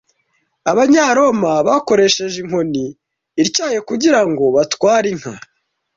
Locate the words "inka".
5.13-5.33